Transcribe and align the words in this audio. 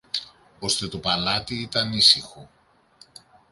Ώστε 0.59 0.87
το 0.87 0.99
παλάτι 0.99 1.55
ήταν 1.55 1.93
ήσυχο. 1.93 2.49